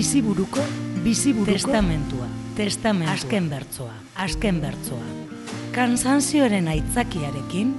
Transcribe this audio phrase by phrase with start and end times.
[0.00, 0.60] biziburuko,
[1.04, 3.12] biziburuko, Testamentua, testamentua.
[3.12, 5.08] Azken bertzoa, azken bertzoa.
[5.74, 7.74] Kansanzioaren aitzakiarekin,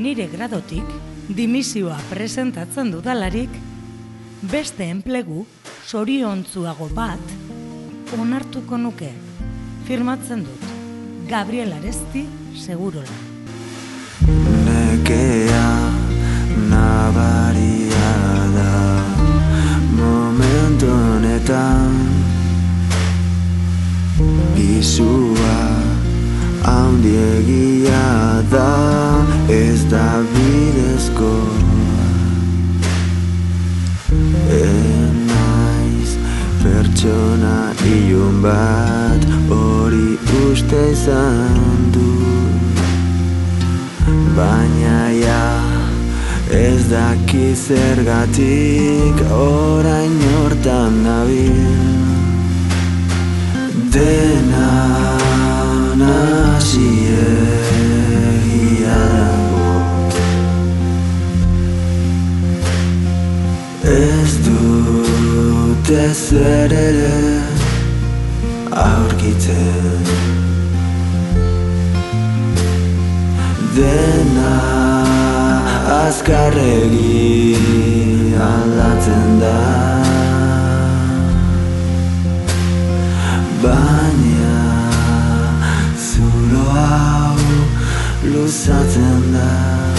[0.00, 0.94] nire gradotik,
[1.28, 3.52] dimisioa presentatzen dudalarik,
[4.48, 5.44] beste enplegu
[5.84, 7.36] soriontzuago bat,
[8.16, 9.12] onartuko nuke,
[9.84, 10.66] firmatzen dut,
[11.28, 12.24] Gabriel Aresti,
[12.64, 13.20] segurola.
[14.72, 15.68] Nekea
[16.72, 17.81] nabaria
[21.42, 21.94] honetan
[24.56, 25.58] Izua
[26.62, 31.34] handiegia da ez da bidezko.
[34.50, 36.16] Enaiz
[36.62, 42.82] pertsona ilun bat hori uste izan dut.
[44.36, 45.71] Baina ja
[46.52, 51.60] ez daki zergatik orain hortan nabil.
[53.92, 54.72] Dena
[55.96, 57.32] nasiegia
[58.92, 59.72] dago.
[63.84, 67.18] Ez dut ezer ere
[68.70, 70.04] aurkitzen.
[73.76, 74.71] Dena
[76.12, 77.56] azkarregi
[78.48, 79.60] aldatzen da.
[83.62, 84.58] Baina
[86.10, 87.38] zulo hau
[88.32, 89.91] luzatzen da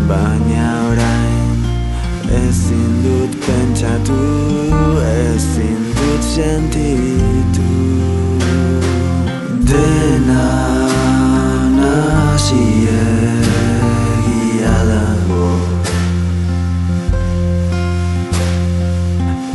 [0.08, 1.58] Baina orain
[2.42, 4.22] ezin dut pentsatu
[5.32, 7.72] ezin dut sentitu.
[9.70, 10.48] Dena
[11.78, 13.16] nasiegia
[14.90, 15.48] dago.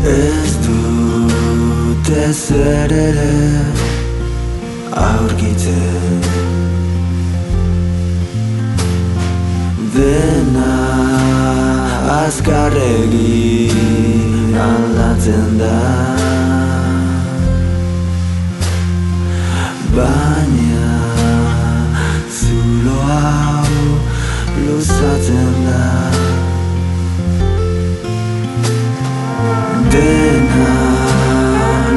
[0.04, 3.75] Ez dut ezer ere
[10.16, 10.74] Dena
[12.24, 13.72] azkarregi
[14.66, 15.80] aldatzen da.
[19.96, 20.94] Baina
[22.38, 23.76] zulo hau
[24.64, 25.84] luzatzen da.
[29.96, 30.76] Dena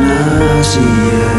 [0.02, 1.34] nasiegia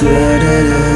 [0.00, 0.89] dut ezer ere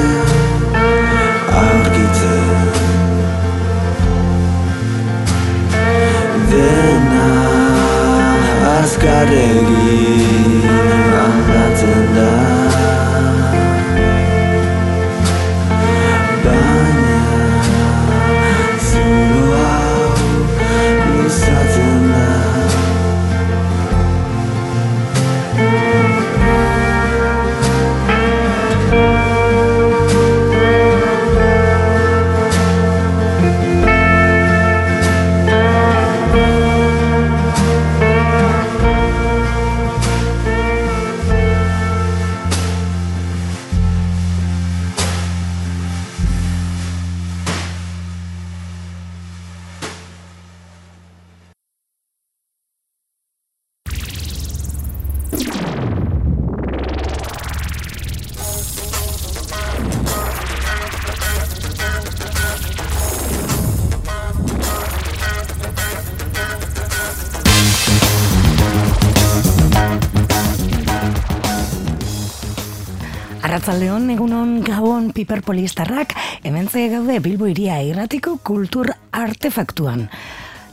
[75.35, 80.09] gabon piperpolistarrak, hemen ze gaude Bilbo iria irratiko kultur artefaktuan.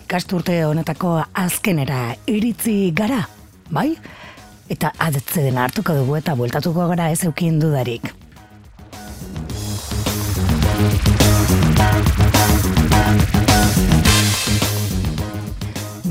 [0.07, 3.27] Kasturte honetako azkenera iritzi gara,
[3.69, 3.95] bai?
[4.69, 8.20] Eta adetze dena hartuko dugu eta bueltatuko gara ez eukien dudarik.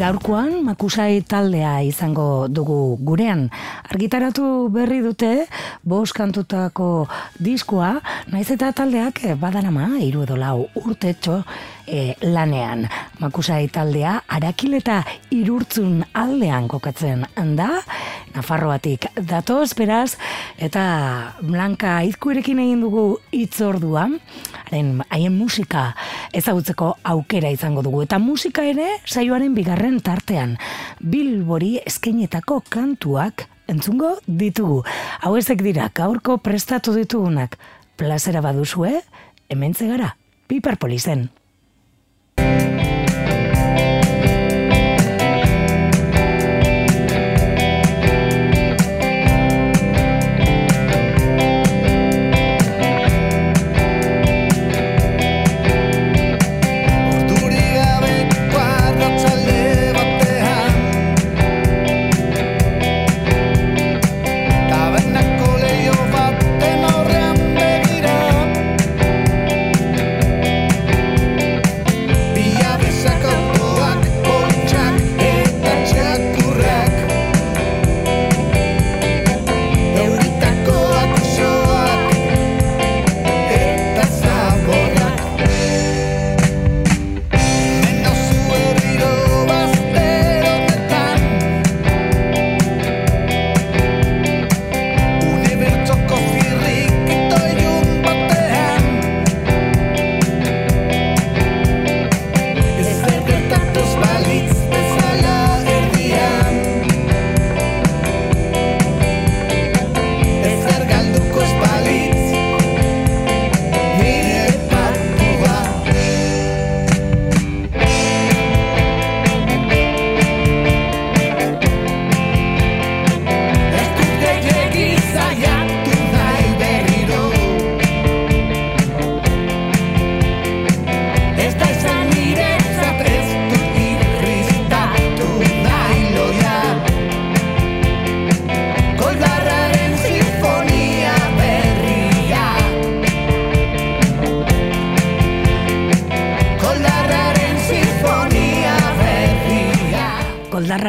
[0.00, 3.42] Gaurkoan makusai taldea izango dugu gurean.
[3.84, 5.44] Argitaratu berri dute
[5.84, 7.04] bost kantutako
[7.36, 7.90] diskoa,
[8.32, 11.42] naiz eta taldeak badarama hiru edo lau urtetxo
[11.84, 12.86] e, lanean.
[13.20, 15.02] Makusai taldea arakil eta
[15.36, 17.26] irurtzun aldean kokatzen
[17.60, 17.68] da,
[18.30, 20.14] Nafarroatik datoz, beraz,
[20.56, 23.04] eta Blanka Izkuerekin egin dugu
[23.34, 24.06] itzordua,
[24.70, 25.94] haren haien musika
[26.32, 28.02] ezagutzeko aukera izango dugu.
[28.02, 30.56] Eta musika ere saioaren bigarren tartean,
[31.00, 34.82] Bilbori eskenetako kantuak entzungo ditugu.
[35.22, 37.58] Hau ezek dira, gaurko prestatu ditugunak,
[37.96, 39.02] plazera baduzue,
[39.48, 40.16] hemen zegara,
[40.48, 41.30] piperpolizen.
[42.40, 42.69] Urduri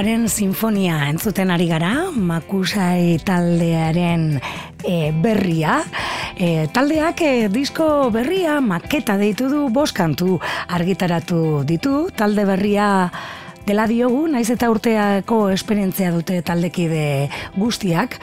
[0.02, 4.40] Koldarraren sinfonia entzuten ari gara, Makusai taldearen
[4.82, 5.76] e, berria.
[6.34, 10.40] E, taldeak e, disko berria maketa deitu du boskantu
[10.74, 12.08] argitaratu ditu.
[12.18, 12.88] Talde berria
[13.66, 18.18] dela diogu, naiz eta urteako esperientzia dute taldekide guztiak.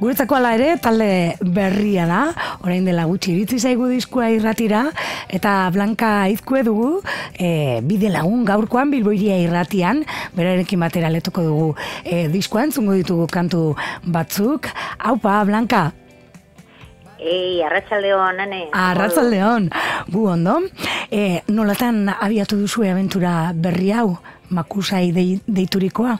[0.00, 2.22] Guretzako hala ere, talde berria da,
[2.64, 4.84] orain dela gutxi iritzi zaigu diskua irratira,
[5.32, 6.90] eta Blanka Izkue dugu,
[7.38, 10.04] e, bide lagun gaurkoan bilboiria irratian,
[10.36, 11.72] berarekin batera letuko dugu
[12.04, 13.72] e, diskoa entzungo ditugu kantu
[14.04, 14.70] batzuk.
[14.98, 15.90] Haupa, Blanka,
[17.22, 18.64] Ei, arratsaldeon, nene.
[18.74, 19.68] Arratzaldeon,
[20.10, 20.56] gu ondo.
[21.06, 24.16] E, nolatan abiatu duzue abentura berri hau,
[24.52, 26.18] makusai dei, deiturikoa?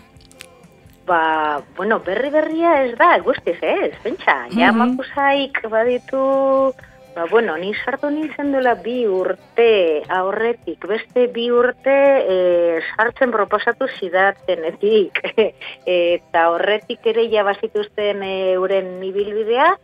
[1.06, 4.46] Ba, bueno, berri berria ez da, guztiz ez, pentsa.
[4.54, 4.78] Ja, Mhm.
[4.78, 6.72] makusaik baditu,
[7.14, 11.96] ba, bueno, ni sartu nintzen duela bi urte aurretik, beste bi urte
[12.34, 15.18] e, sartzen proposatu zidatenetik.
[15.86, 19.76] Eta horretik ere ja bazituzten e, euren ibilbidea,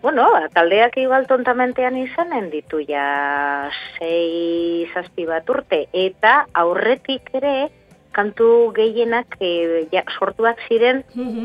[0.00, 7.66] Bueno, taldeak igual tontamentean izanen ditu ja sei zazpi bat urte, eta aurretik ere
[8.12, 11.04] kantu gehienak e, ja, sortuak ziren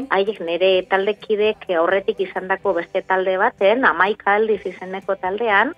[0.10, 5.74] haiek nire taldekidek aurretik izandako beste talde baten, amaika aldiz izeneko taldean,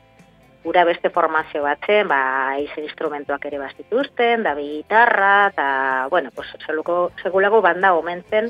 [0.66, 5.68] gura beste formazio batzen, ba, izen instrumentuak ere bazituzten, da gitarra, eta,
[6.10, 8.50] bueno, pues, zeluko, segulago banda omentzen,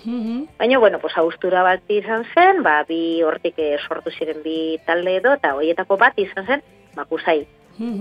[0.57, 5.17] Baina, bueno, pues, austura bat izan zen, ba, bi hortik eh, sortu ziren bi talde
[5.19, 6.65] edo, eta hoietako bat izan zen,
[6.95, 7.41] makusai.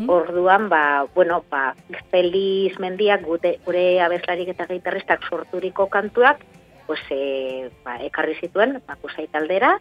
[0.06, 1.74] Orduan, ba, bueno, ba,
[2.10, 6.44] Feliz Mendiak gute, gure abeslarik eta gitarristak sorturiko kantuak,
[6.86, 9.78] pues, e, ba, ekarri zituen makusai taldera,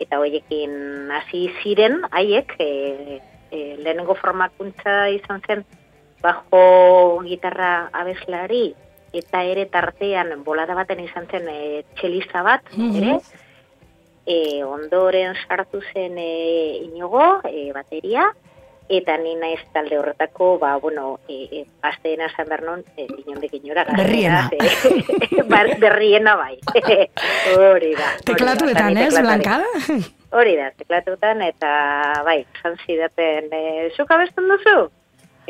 [0.00, 3.20] eta hoiekin hasi ziren, haiek, e,
[3.50, 5.64] e, lehenengo formakuntza izan zen,
[6.20, 8.74] bajo gitarra abeslari,
[9.16, 13.16] eta ere tartean bolada baten izan zen e, txeliza bat, ere,
[14.26, 16.30] e, ondoren sartu zen e,
[16.84, 18.28] inigo, e, bateria,
[18.90, 23.84] eta ni naiz talde horretako, ba, bueno, e, e, azteena zan bernon, e, inondik inora.
[23.96, 24.48] Berriena.
[25.30, 26.56] e, bar- berriena bai.
[27.70, 28.08] hori da.
[28.26, 29.12] Teklatuetan, ez.
[29.20, 29.60] Blanka?
[30.32, 31.70] Hori da, teklatutan, eta
[32.26, 34.88] bai, esan zidaten, e, zuk abesten duzu?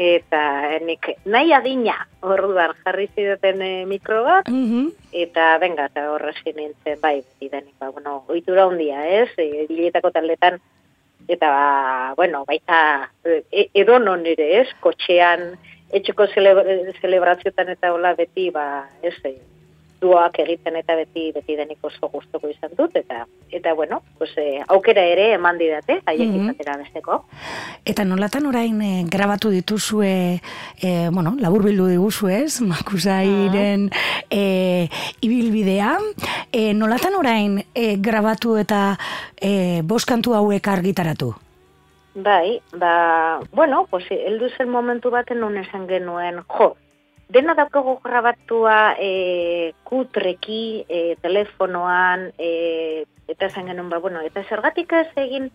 [0.00, 4.87] eta nik nahi adina orduan jarri zidaten e, mikro bat, Mhm.
[5.12, 10.56] eta benga, eta horrezin nintzen, bai, idanik, ba, bueno, oitura handia, ez, e, biletako taldetan,
[11.28, 15.54] eta, ba, bueno, baita, e, edo non ere, ez, kotxean,
[15.92, 16.64] etxeko celebra,
[17.00, 19.14] celebrazioetan eta hola beti, ba, ez,
[20.00, 24.62] duak egiten eta beti beti denik oso gustoko izan dut eta eta bueno, pues eh,
[24.69, 26.45] aukera ere eman didate haiek Mhm.
[26.50, 27.25] izatera besteko.
[27.85, 30.40] Eta nolatan orain eh, grabatu dituzue,
[30.83, 33.90] eh, bueno, labur bildu diguzu ez, makusairen
[34.30, 34.88] eh,
[35.21, 35.99] ibilbidea,
[36.52, 38.99] eh, nolatan orain eh, grabatu eta
[39.40, 41.35] eh, boskantu hauek argitaratu?
[42.14, 46.75] Bai, ba, bueno, pues heldu zen momentu baten non esan genuen, jo,
[47.30, 54.92] dena daukagu grabatua e, kutreki, e, telefonoan, e, eta esan genuen, ba, bueno, eta zergatik
[54.92, 55.50] ez egin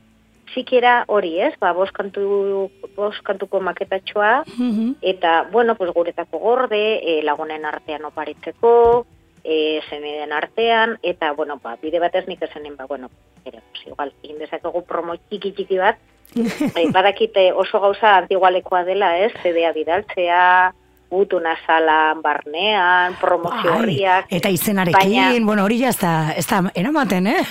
[0.53, 4.96] sikiera hori ez, ba, boskantu, boskantuko maketatxoa, Mhm.
[5.01, 9.05] eta, bueno, pues guretako gorde, e, lagunen artean oparitzeko,
[9.44, 13.10] e, zeniden artean, eta, bueno, ba, bide batez nik esanen, ba, bueno,
[13.44, 15.98] ere, pues, igual, indezakegu promo txiki-txiki bat,
[16.77, 20.74] e, badakite oso gauza antigualekoa dela, ez, CD-a bidaltzea,
[21.12, 26.63] gutuna salan barnean, promozio horriak, eta izenarekin, baina- bueno, hori ja ez da, ez da
[26.75, 27.43] eramaten, eh?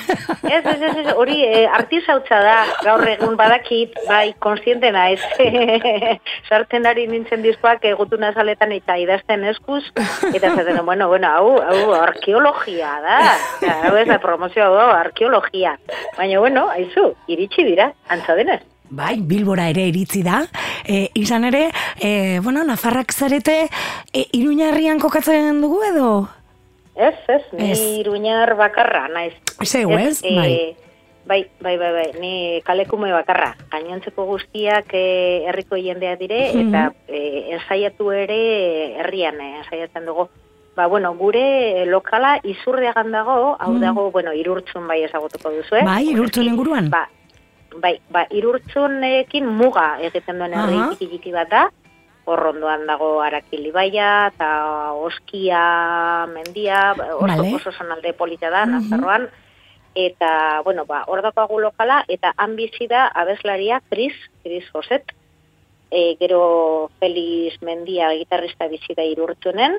[0.42, 5.20] Ez, ez, ez, ez, hori e, artizautza da, gaur egun badakit, bai, konstiente naiz.
[6.48, 9.84] Sartzen ari nintzen diskoak egutuna saletan eta idazten eskuz,
[10.32, 13.18] eta zaten, bueno, bueno, hau, hau arkeologia da,
[13.88, 15.76] hau ez da promozio, hau arkeologia.
[16.18, 18.62] Baina, bueno, aizu, iritsi dira, antza denez.
[18.94, 20.44] Bai, Bilbora ere iritzi da.
[20.86, 23.68] E, izan ere, e, bueno, Nafarrak zarete
[24.12, 26.28] e, Iruñarrian kokatzen dugu edo?
[26.94, 27.80] Ez, ez, ni Ez.
[28.04, 29.34] iruñar bakarra, naiz.
[29.66, 30.20] Zeu, ez?
[30.22, 30.76] eh, Bai.
[31.26, 33.54] Bai, bai, bai, bai, ni kalekume bakarra.
[33.72, 36.68] Gainontzeko guztiak eh, herriko jendea dire, Mhm.
[36.68, 38.38] eta eh, ensaiatu ere
[39.00, 40.28] herrian eh, ensaiatzen dugu.
[40.76, 43.80] Ba, bueno, gure lokala izurdeagan dago, hau Mhm.
[43.80, 45.84] dago, bueno, irurtzun bai ezagutuko duzu, eh?
[45.84, 46.90] Bai, irurtzun inguruan?
[46.90, 47.08] Ba,
[47.80, 51.62] bai, ba, irurtzunekin muga egiten duen herri txiki txiki bat da,
[52.26, 54.50] hor ondoan dago Arakilibaia eta
[54.96, 57.54] Oskia mendia, ba, oso, Vale.
[57.56, 58.72] oso zonalde polita da, Mhm.
[58.90, 59.28] Nafarroan,
[59.94, 65.12] eta, bueno, ba, hor daukagu lokala, eta han bizi da abeslaria Chris, Chris Joset,
[65.90, 69.78] e, gero Feliz Mendia gitarrista bizi da irurtzunen,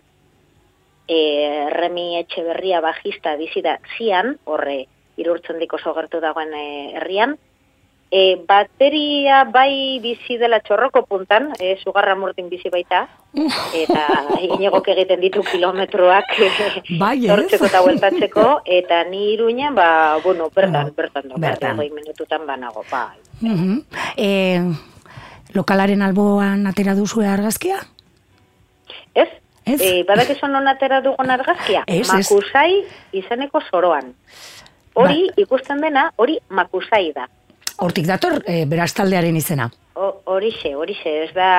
[1.08, 4.86] e, Remi Etxeberria bajista bizi da zian, horre
[5.18, 7.38] irurtzundik oso gertu dagoen e, herrian,
[8.12, 13.08] E, bateria bai bizi dela txorroko puntan, e, sugarra murtin bizi baita,
[13.76, 14.04] eta
[14.46, 16.30] inegok egiten ditu kilometroak
[17.02, 17.32] Bai, ez?
[17.32, 21.78] tortzeko eta bueltatzeko, eta ni iruñan, ba, bueno, bertan, Bueno, bertan, bertan, bertan.
[21.78, 23.18] bertan, minututan banago, bai.
[23.42, 23.82] Mhm.
[24.16, 24.30] E,
[25.54, 27.82] lokalaren alboan atera duzue argazkia?
[29.16, 29.30] Ez?
[29.66, 29.82] Ez?
[29.82, 31.84] E, badakizu non atera dugun argazkia?
[31.88, 32.12] Ez, ez.
[32.14, 32.84] makusai
[33.18, 34.14] izeneko zoroan.
[34.94, 37.26] Hori, ikusten dena, hori makusai da.
[37.78, 39.70] Hortik dator, e, beraz taldearen izena.
[39.96, 41.50] Horixe, horixe, ez da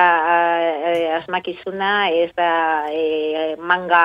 [0.91, 2.49] eh, asmakizuna, ez da
[2.93, 4.01] eh, manga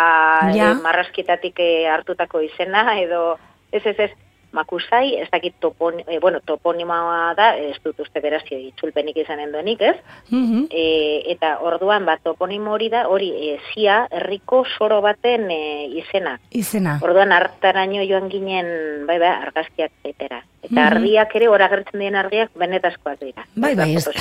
[0.54, 0.71] Ja.
[0.71, 3.37] eh, marrasketatik eh, hartutako izena, edo
[3.73, 4.11] ez ez ez,
[4.53, 9.81] makusai, ez dakit topon, eh, bueno, toponimoa da, ez dut uste berazio itzulpenik izanen duenik,
[9.81, 9.97] ez?
[10.31, 10.67] Mhm.
[10.71, 16.39] E, eta orduan bat toponimo hori da, hori e, zia herriko soro baten e, izena.
[16.51, 16.99] Izena.
[17.03, 20.43] Orduan hartaraino joan ginen, bai bai, argazkiak zaitera.
[20.63, 20.87] Eta Mhm.
[20.87, 23.45] ardiak ere, hor agertzen diren ardiak, benetazkoak dira.
[23.57, 24.09] Bai, bai, ez.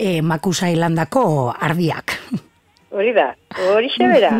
[0.00, 2.16] E, Makusa Ilandako ardiak.
[2.90, 3.28] Hori da,
[3.70, 4.32] hori bera.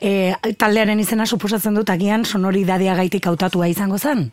[0.00, 4.28] E, taldearen izena suposatzen dut agian sonoridadea gaitik hautatua izango zen?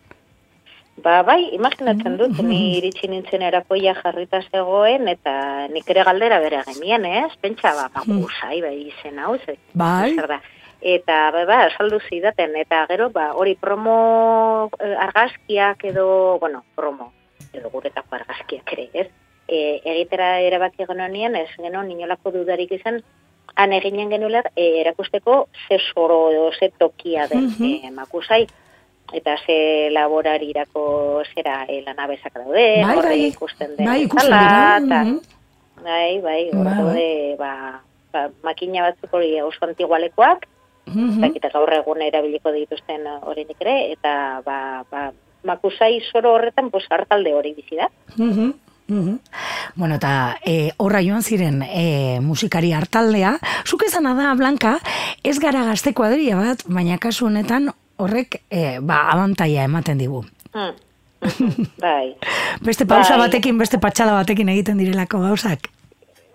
[1.04, 5.34] Ba, bai, imaginatzen dut, ni iritsi nintzen erakoia jarrita zegoen, eta
[5.74, 7.34] nik ere galdera bere genien, ez?
[7.42, 9.58] Pentsa, ba, makusai, bai, izen hau, ze.
[9.74, 10.14] Bai.
[10.16, 10.40] zer da.
[10.86, 16.08] Eta, ba, ba, saldu zidaten, eta gero, ba, hori promo eh, argazkiak edo,
[16.40, 17.12] bueno, promo,
[17.52, 19.08] edo guretako argazkiak ere, ez?
[19.46, 23.02] E, egitera erabaki genuen ez genuen inolako dudarik izan,
[23.56, 28.48] han eginen genuela e, erakusteko ze soro edo ze tokia den e, makusai,
[29.14, 33.26] eta ze laborarirako zera e, lanabezak daude, Bai, bai.
[33.28, 34.78] ikusten den Bai, ikusten dira.
[34.78, 35.20] eta- mhm.
[35.84, 36.84] Bai, bai, hor Bai, bai.
[36.84, 37.82] daude, ba,
[38.14, 40.48] ba, makina batzuk hori oso antigualekoak,
[40.88, 41.20] Mhm.
[41.22, 45.12] dakita gaur egun erabiliko dituzten horinik ere, eta ba, ba,
[45.44, 47.90] makusai soro horretan, pues, hartalde hori bizi da.
[48.88, 49.20] Mhm.
[49.75, 54.77] Bueno, eta e, horra joan ziren e, musikari hartaldea, zuk esana da, Blanca,
[55.24, 60.24] ez gara gazte kuadria bat, baina kasu honetan horrek e, ba, abantaia ematen digu.
[60.54, 60.75] Hmm.
[61.82, 62.13] bai.
[62.68, 63.27] Beste pausa Bai.
[63.27, 65.72] batekin, beste patxada batekin egiten direlako gauzak.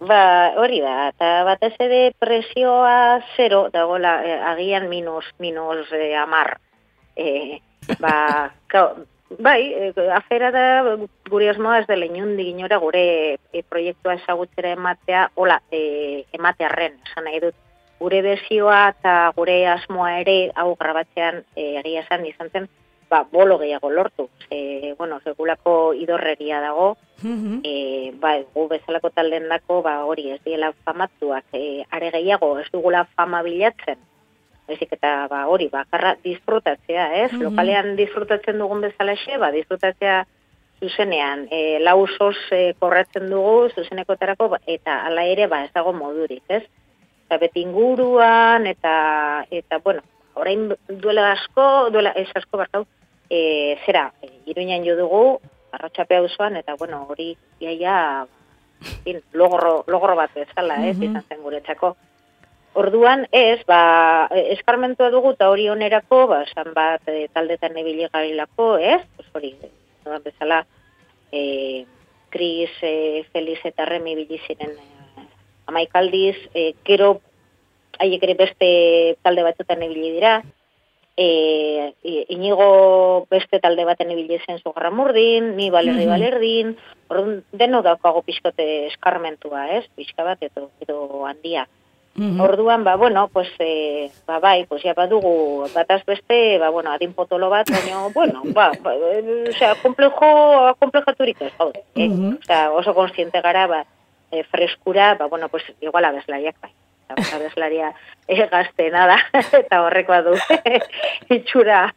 [0.01, 6.57] Ba, hori da, eta batez ere presioa zero, dagoela, eh, agian minus, minus eh, amar.
[7.17, 7.61] Eh,
[8.01, 9.05] ba, kao,
[9.39, 10.97] bai, eh, afera da,
[11.31, 13.05] gure asmoa ez dela inundik inora gure
[13.53, 17.55] eh, proiektua ezagutzera ematea, hola, eh, ematearren, esan nahi dut,
[18.01, 22.69] gure bezioa eta gure asmoa ere, hau grabatzean eh, egia esan izan zen,
[23.11, 24.29] ba, bolo gehiago lortu.
[24.51, 26.97] E, bueno, segulako idorreria dago,
[27.65, 32.69] e, ba, gu bezalako talden dako, ba, hori ez diela famatuak, e, are gehiago ez
[32.73, 33.99] dugula fama bilatzen.
[34.71, 37.33] Ezik eta ba, hori, bakarra disfrutatzea, ez?
[37.39, 40.21] Lokalean disfrutatzen dugun bezalaxe, ba, disfrutatzea
[40.81, 46.45] zuzenean, e, lausos e, korratzen dugu zuzenekotarako, ba, eta hala ere, ba, ez dago modurik,
[46.49, 46.63] ez?
[47.27, 48.95] Eta beti inguruan, eta,
[49.51, 50.03] eta bueno,
[50.35, 52.87] orain duela asko, duela ez asko barkau,
[53.29, 55.25] e, zera, e, iruñan jo dugu,
[55.73, 58.27] arratxape auzoan eta bueno, hori iaia
[59.05, 61.95] in, logro, logro bat bezala, ez, izan zen guretzako.
[62.73, 68.77] Orduan, ez, ba, eskarmentua dugu eta hori onerako, ba, esan bat e, taldetan ebile garilako,
[68.79, 70.61] ez, pues hori, e, bezala,
[71.33, 71.43] e,
[72.31, 75.27] Kris, e, Feliz eta Remi biliziren e,
[75.67, 77.17] amaikaldiz, e, gero
[77.99, 78.71] haiek ere beste
[79.27, 80.39] talde batzutan ibili dira,
[81.19, 81.93] e,
[82.33, 86.73] inigo beste talde baten ibili zen zugarra murdin, ni balerri balerdin,
[87.11, 89.85] orduan deno daukago pixkote eskarmentua, ez?
[89.99, 91.67] Pixka bat edo, edo handia.
[92.19, 97.15] Orduan, ba, bueno, pues, e, ba, bai, pues, ja badugu bataz beste, ba, bueno, adin
[97.15, 101.85] potolo bat, baina, bueno, ba, ba e, osea, komplejo, komplejaturik ez, gaude.
[101.95, 102.11] Eh?
[102.43, 103.85] Osea, oso konstiente gara, ba,
[104.31, 106.73] e, freskura, ba, bueno, pues, igual abeslariak, bai.
[107.11, 107.95] Abeslaria
[108.29, 109.19] e, gaztena da,
[109.63, 110.37] eta horrekoa du
[111.31, 111.89] itxura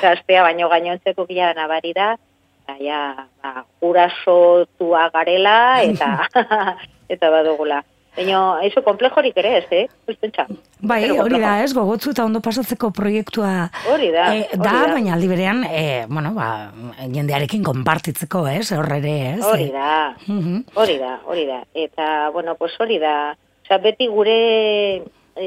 [0.00, 2.16] gaztea, baino gainontzeko gila nabari da,
[2.64, 6.28] eta ja, ba, gurasotua garela, eta,
[7.08, 7.82] eta badugula.
[8.12, 9.86] Baina, eso komplejorik ere ez, eh?
[10.10, 10.44] Ez pentsa.
[10.80, 11.52] Bai, hori da, komplejo.
[11.64, 14.74] ez, gogotzu eta ondo pasatzeko proiektua Hori da, hori da, da.
[14.92, 19.46] baina aldi berean, eh, bueno, ba, jendearekin konpartitzeko, ez, hor ere, ez?
[19.48, 19.72] Hori eh.
[19.72, 19.94] da,
[20.76, 21.62] hori da, hori da.
[21.72, 23.14] Eta, bueno, pues hori da.
[23.64, 24.36] Osa, beti gure
[25.36, 25.46] e,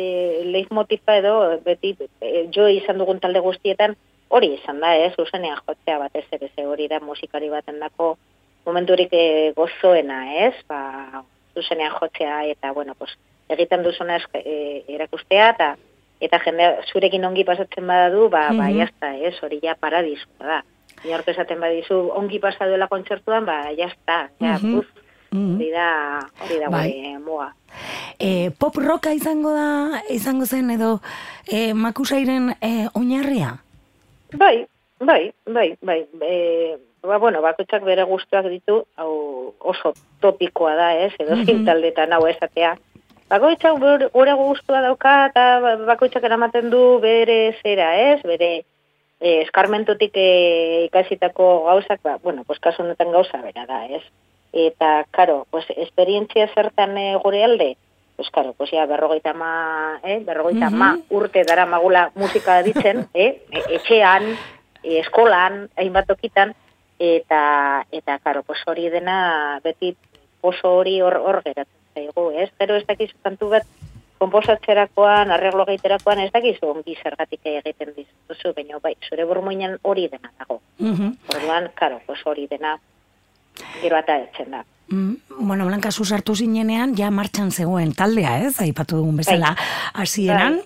[0.49, 3.93] leitmotifa edo, beti e, jo izan dugun talde guztietan,
[4.33, 8.15] hori izan da, ez, zuzenean jotzea batez ere, ze hori da musikari baten dako
[8.65, 11.21] momenturik e, gozoena, ez, ba,
[11.55, 13.11] zuzenean jotzea, eta, bueno, pues,
[13.49, 15.75] egiten duzuna e, erakustea, eta
[16.21, 18.77] eta jende zurekin ongi pasatzen badadu, ba, ba, Mhm.
[18.77, 20.61] jazta, ez, hori ja paradisu da.
[21.03, 24.71] Inork esaten badizu ongi pasa duela kontzertuan, ba, jazta, ja, Mhm.
[24.71, 24.85] puf,
[25.31, 25.55] Mhm.
[25.55, 26.91] hori da, hori da Bai.
[26.91, 27.53] gure muga.
[28.19, 31.01] E, pop rocka izango da, izango zen edo
[31.51, 33.57] e, makusairen e, oinarria?
[34.33, 34.65] Bai,
[34.99, 36.07] bai, bai, bai.
[36.21, 42.13] E, ba, bueno, bakoitzak bere guztuak ditu, hau oso topikoa da, ez, edo mm taldetan
[42.13, 42.75] hau esatea.
[43.29, 43.79] Bakoitzak
[44.13, 48.51] gure guztua dauka, eta ba- bakoitzak eramaten du bere zera, ez, bere
[49.19, 54.03] e, eskarmentutik e, ikasitako gauzak, ba, bueno, pues kasu honetan gauza bera da, ez.
[54.53, 57.77] Eta, karo, pues, esperientzia zertan e, gure alde,
[58.15, 63.41] pues, karo, pues, ya, berrogeita ma, eh, berrogeita ma urte dara magula musika ditzen, eh,
[63.51, 64.37] e- etxean,
[64.83, 66.53] e, eskolan, hainbat tokitan,
[66.99, 69.95] eta, eta, karo, pues, hori dena, beti,
[70.41, 72.49] oso hori hor, hor geratzen zaigu, ez?
[72.59, 73.67] Gero ez dakizu kantu bat,
[74.17, 80.31] komposatzerakoan, arreglo egiterakoan, ez dakizu ongi zergatik egiten dizuzu, baina bai, zure burmuinan hori dena
[80.39, 80.61] dago.
[80.79, 81.17] Mhm.
[81.35, 82.77] Orduan, karo, pues hori dena
[83.81, 84.63] gero eta etzen da.
[84.87, 88.59] Mm, bueno, Blanca zu sartu zinenean, ja martxan zegoen taldea, ez?
[88.61, 89.55] Aipatu dugun bezala
[89.97, 90.59] hasieran.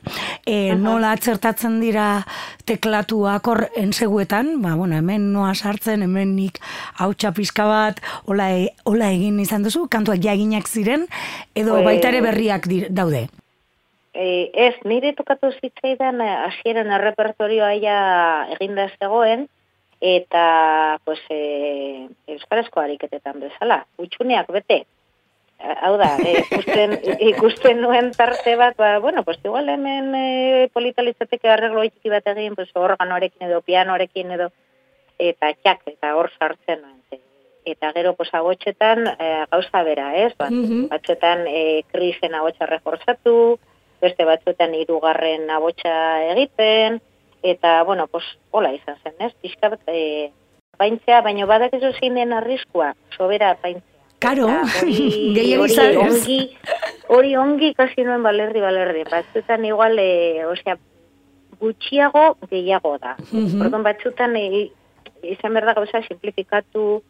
[0.46, 2.26] E, nola atzertatzen dira
[2.68, 6.60] teklatuak hor enseguetan, ba, bueno, hemen noa sartzen, hemen nik
[7.00, 11.08] hautsa pizka bat, hola, e, hola egin izan duzu, kantuak ja eginak ziren,
[11.56, 13.30] edo baita ere berriak dir- daude.
[14.14, 18.00] E, ez, nire tokatu zitzaidan eh, hasieran errepertorioa ja
[18.58, 19.48] eginda zegoen,
[20.02, 24.86] eta pues, e, euskarazko ariketetan bezala, utxuneak bete.
[25.60, 26.94] Hau da, e, ikusten,
[27.34, 32.28] ikusten nuen tarte bat, ba, bueno, pues igual hemen e, polita litzateke arreglo txiki bat
[32.32, 34.52] egin, pues organoarekin edo pianoarekin edo,
[35.20, 36.96] eta txak, eta hor sartzen nuen.
[37.70, 40.32] Eta gero, pues, agotxetan e, gauza bera, ez?
[40.38, 40.88] Ba, Mhm.
[40.90, 43.60] Batzuetan e, krisen agotxa reforzatu,
[44.02, 47.02] beste batzuetan hirugarren agotxa egiten,
[47.44, 49.34] eta, bueno, pues, hola izan zen, ez?
[49.42, 50.32] Pixka bat, e,
[50.74, 53.88] apaintzea, baino badakizu zein den arriskua, sobera apaintzea.
[54.20, 54.48] Karo,
[54.84, 55.96] hori zaez.
[55.96, 56.40] ongi,
[57.08, 59.06] hori ongi ikasi nuen balerdi, balerdi.
[59.08, 60.76] Batzutan igual, e, osea,
[61.60, 63.16] gutxiago gehiago da.
[63.32, 63.62] Mhm.
[63.62, 64.70] Orduan batzutan e,
[65.24, 67.02] izan behar da gauza simplifikatu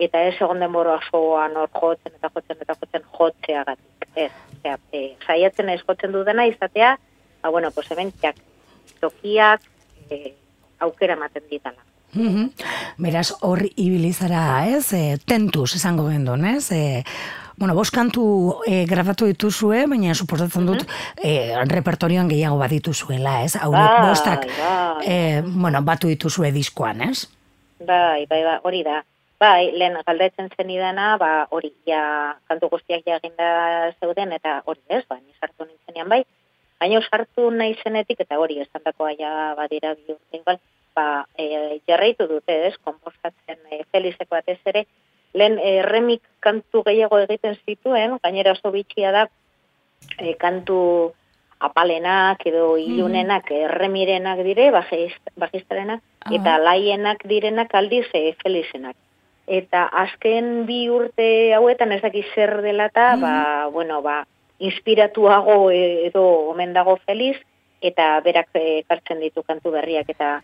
[0.00, 4.08] eta ez egon denbora osoan hor jotzen eta jotzen eta jotzen jotzeagatik.
[4.16, 6.94] Ez, osea, e, saiatzen ez jotzen dudana izatea,
[7.42, 8.36] ba, bueno, pues hemen jak,
[9.00, 9.64] tokiak
[10.10, 10.34] e,
[10.80, 11.82] aukera ematen ditala.
[12.12, 12.50] Mhm.
[12.98, 14.92] Beraz, hor ibilizara, ez?
[14.92, 16.70] E, tentuz, esango gendon, ez?
[16.72, 17.04] E,
[17.60, 18.24] bueno, bost kantu
[18.66, 20.86] e, grabatu dituzue, baina suposatzen dut
[21.22, 23.54] e, repertorioan gehiago badituzuela, ez?
[23.60, 25.04] Hauek Bai, bostak, bai.
[25.06, 27.28] e, bueno, batu dituzue diskoan, ez?
[27.78, 29.02] Bai, bai, bai, hori da.
[29.40, 34.82] Bai, lehen galdetzen zen idana, ba, hori, ja, kantu guztiak ja eginda zeuden, eta hori
[34.88, 36.24] ez, ba, ni sartu nintzenean bai,
[36.80, 40.58] baina sartu nahi zenetik, eta hori, esan dakoa ja badira bi urte
[40.96, 44.86] ba, e, jarraitu dute, ez, kompostatzen e, Felizeko batez ere,
[45.34, 49.26] lehen e, remik kantu gehiago egiten zituen, gainera oso bitxia da,
[50.18, 50.80] e, kantu
[51.60, 56.00] apalenak edo ilunenak erremirenak dire, bajist- bajistarenak,
[56.32, 58.96] eta laienak direnak aldiz e, felizenak.
[59.50, 63.34] Eta azken bi urte hauetan ez daki zer dela eta, ba,
[63.74, 64.22] bueno, ba,
[64.60, 67.36] inspiratuago e, edo omen dago feliz,
[67.80, 70.40] eta berak e, ekartzen ditu kantu berriak, eta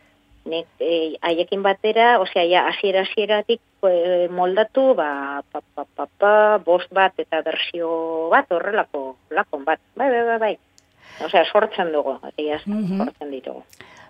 [0.46, 6.34] nik e, haiekin batera, osea, ja, hasiera hasieratik e, moldatu, ba, pa, pa, pa, pa,
[6.64, 9.82] bost bat eta bersio bat horrelako lakon bat.
[9.96, 10.54] Bai, bai, bai, bai.
[11.26, 13.04] Osea, sortzen dugu, egia esan, Mhm.
[13.04, 13.62] sortzen ditugu.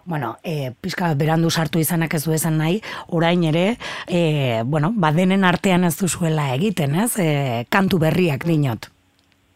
[0.06, 5.42] Bueno, e, pizka berandu sartu izanak ez du esan nahi, orain ere, e, bueno, badenen
[5.44, 7.16] artean ez duzuela egiten, ez?
[7.18, 8.86] E, kantu berriak dinot.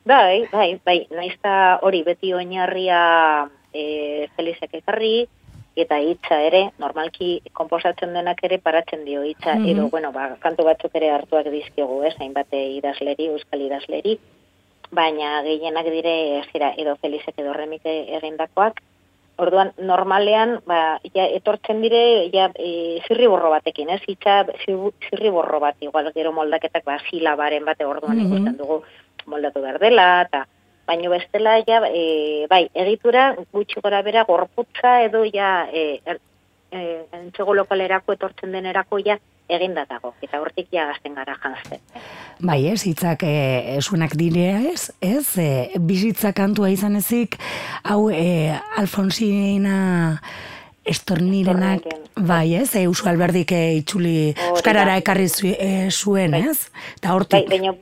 [0.05, 5.27] Bai, bai, bai, naizta hori beti oinarria e, Felizek ekarri,
[5.77, 9.69] eta hitza ere, normalki komposatzen denak ere paratzen dio hitza, Mhm.
[9.69, 14.19] edo, bueno, ba, kantu batzuk ere hartuak dizkiogu, ez, hainbate idazleri, euskal idazleri,
[14.91, 18.81] baina gehienak dire, zera, edo Felizek edo remik egindakoak,
[19.41, 24.03] Orduan, normalean, ba, ja, etortzen dire, ja, e, zirriborro batekin, ez?
[24.07, 28.27] Hitza zirri- zirriborro bat, igual, gero moldaketak, ba, silabaren bate orduan Mhm.
[28.27, 28.83] ikusten dugu
[29.31, 30.45] moldatu behar dela, eta
[30.91, 36.19] baino bestela, ja, e, bai, egitura gutxi gora bera gorputza edo, ja, e, er,
[36.75, 36.87] e,
[37.21, 41.81] entzego lokalerako etortzen denerako, ja, egindatago, eta hortik ja gazten gara janzten.
[42.47, 43.35] Bai, ez, hitzak e,
[43.77, 45.51] esunak dire ez, ez, e,
[45.91, 47.37] bizitza kantua izan ezik,
[47.83, 50.21] hau e, Alfonsina
[50.91, 52.27] estornirenak, Estorniren.
[52.31, 56.47] bai, ez, e, Eusko Alberdik e, itxuli Euskarara ekarri e, zuen, Bai.
[56.51, 56.71] ez?
[56.97, 57.75] Eta Bai, hortik, baina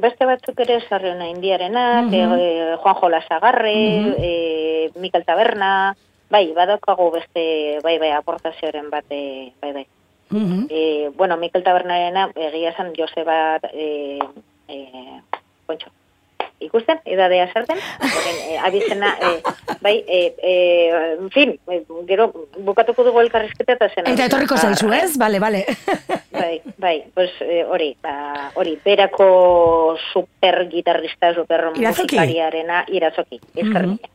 [0.00, 2.32] beste batzuk ere sarriona indiarenak, Mhm.
[2.38, 4.14] e, Juan Jola Sagarre, Mhm.
[4.18, 5.96] e, Mikel Taberna,
[6.30, 9.86] bai, badaukagu beste, bai, bai, aportazioaren bate, bai, bai.
[10.30, 10.66] Mhm.
[10.70, 14.18] E, bueno, Mikel Tabernarena, egia esan, Joseba, e,
[14.68, 15.20] e,
[15.66, 15.90] kontxo,
[16.58, 19.42] ikusten, edadea zer den, Horren, e, abizena, e,
[19.80, 24.06] bai, e, e, en fin, e, gero, bukatuko dugu elkarrizketa eta zen.
[24.08, 25.16] Eta etorriko zaizu, ez?
[25.18, 25.64] Bale, bale.
[26.86, 32.14] Bai, pues eh, hori, ba, hori, berako super gitarrista, super Irazoki?
[32.14, 34.06] musikariarena, irazoki, eskerrik.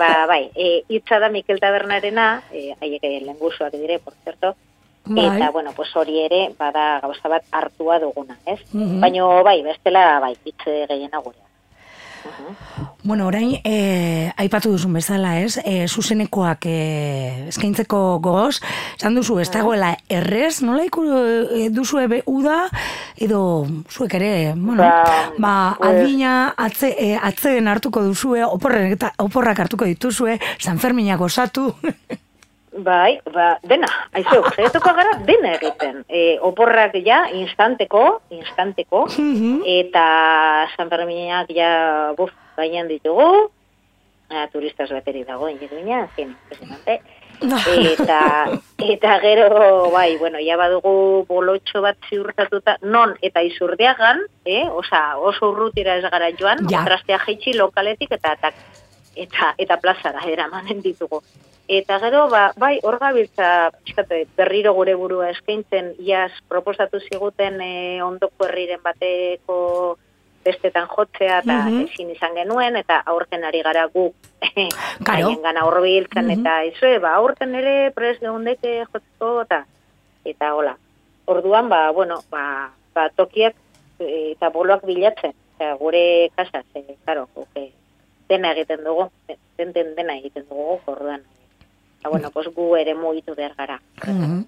[0.00, 4.56] ba, bai, e, hitza da Mikel Tabernarena, e, haiek lengusuak dire, por cierto,
[5.04, 5.36] Bai.
[5.36, 8.58] eta, bueno, pues hori ere, bada gauza bat hartua duguna, ez?
[8.72, 8.98] Mhm.
[9.00, 11.46] Baina, bai, bestela, bai, hitz gehiena gurea.
[13.04, 15.58] Bueno, orain, e, aipatu duzun bezala, ez?
[15.60, 16.76] E, zuzenekoak e,
[17.50, 18.62] eskaintzeko gogoz,
[18.96, 22.62] esan duzu, ez dagoela errez, nola iku e, duzu ebe uda,
[23.20, 23.42] edo
[23.92, 30.80] zuek ere, bueno, Ba, ba, adina atze, e, atzeen hartuko duzue, oporrak hartuko dituzue, San
[30.80, 31.72] Ferminak osatu,
[32.76, 33.86] Bai, ba, dena,
[34.18, 36.00] aizu, saiatuko gara dena egiten.
[36.08, 39.60] E, oporrak ja, instanteko, instanteko, Mhm.
[39.64, 43.50] eta San Ferminak ja, buf, gainean ditugu,
[44.30, 47.00] ah, turistas bateri dago, ingeduina, zen, impresionante.
[47.44, 48.18] Eta,
[48.94, 54.66] eta gero, bai, bueno, ja badugu bolotxo bat ziurtatuta, non eta izurdeagan, eh?
[54.70, 56.78] Osa, oso urrutira ez gara joan, Ja.
[56.82, 58.52] kontrastea jaitsi lokaletik eta eta,
[59.14, 61.22] eta, eta plazara eramanen ditugu.
[61.66, 68.02] Eta gero, ba, bai, hor gabiltza, pixkate, berriro gure burua eskaintzen, iaz proposatu ziguten eh,
[68.04, 69.96] ondoko herriren bateko
[70.44, 71.86] bestetan jotzea, eta Mhm.
[71.88, 74.12] ezin izan genuen, eta aurten ari gara gu
[75.02, 75.30] Karo.
[75.46, 76.40] gana horbiltzen, Mhm.
[76.40, 79.64] eta izue, ba, aurten ere pres geundeke jotzeko, eta,
[80.24, 80.76] eta hola.
[81.24, 83.54] Orduan, ba, bueno, ba, ba tokiak
[84.00, 87.26] eh, eta boloak bilatzen, eta gure kasaz, e, karo,
[88.28, 89.08] dena egiten dugu,
[89.56, 91.22] den, den dena egiten dugu, orduan.
[92.04, 93.80] Eta, bueno, pues gu ere mugitu behar gara.
[94.06, 94.44] Mhm.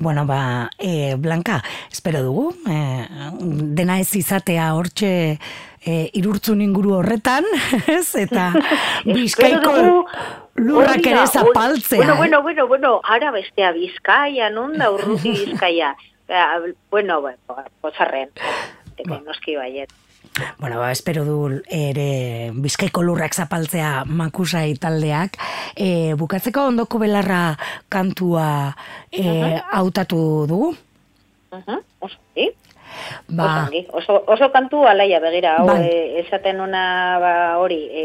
[0.00, 3.06] Bueno, ba, e, Blanca, espero dugu, e,
[3.78, 5.38] dena ez izatea hortxe
[5.86, 7.46] e, irurtzun inguru horretan,
[7.86, 8.16] ez?
[8.18, 8.50] Eta
[9.06, 10.06] bizkaiko
[10.56, 11.98] lurrak ere zapaltzea.
[11.98, 15.94] Bueno, bueno, bueno, bueno, ara bestea bizkaia, non da urruti bizkaia.
[16.28, 16.58] Ba,
[16.90, 17.38] bueno, bueno,
[17.80, 18.28] pozarren,
[19.06, 19.22] ba.
[19.24, 19.94] noski baiet.
[20.58, 25.38] Bueno, ba, espero du ere bizkaiko lurrak zapaltzea makusai taldeak.
[25.76, 27.56] E, bukatzeko ondoko belarra
[27.88, 28.74] kantua
[29.12, 30.74] e, hautatu dugu?
[31.52, 31.82] Uh -huh.
[32.00, 32.18] Oso,
[33.28, 33.68] Ba.
[33.92, 38.04] Oso, oso kantu alaia begira, hau, e, esaten una ba, hori, e,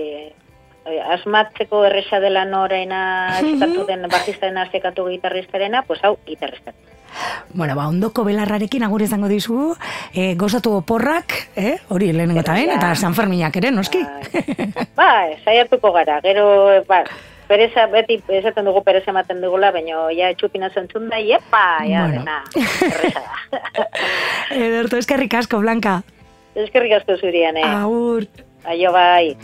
[0.86, 6.80] e, asmatzeko erresa dela noraina eskatu den bajistaren aztekatu gitarristarena, pues hau, gitarristaren.
[7.54, 9.76] Bueno, ba, ondoko belarrarekin agur izango dizu,
[10.13, 11.78] e, gozatu oporrak, eh?
[11.89, 14.02] hori lehenengo eta ben, eta San Ferminak ere, noski?
[14.97, 15.12] Ba,
[15.43, 16.47] saiatuko gara, gero,
[16.89, 17.04] ba,
[17.47, 22.23] pereza, beti esaten dugu pereza ematen dugula, baina ja txupina zentzun da, iepa, ja, bueno.
[22.23, 22.41] dena,
[22.89, 23.88] erreza da.
[24.65, 26.02] Ederto, eskerrik asko, Blanca.
[26.56, 27.69] Eskerrik asko zurian, eh?
[27.69, 28.30] Agur.
[28.69, 29.36] Aio, bai.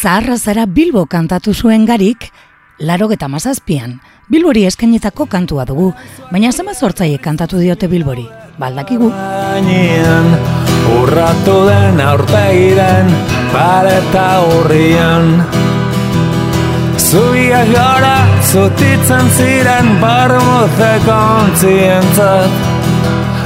[0.00, 2.30] Zaharra zara Bilbo kantatu zuen garik,
[2.78, 3.98] laro geta mazazpian,
[4.32, 5.90] Bilbori eskainetako kantua dugu,
[6.30, 8.24] baina zema zortzaie kantatu diote Bilbori,
[8.56, 9.10] baldakigu.
[9.12, 10.30] Gainean,
[10.94, 13.12] urratu den aurpegiren,
[13.52, 15.44] pareta hurrian.
[16.96, 18.16] Zubia gara,
[18.48, 22.68] zutitzen ziren, barmuze kontzientzat,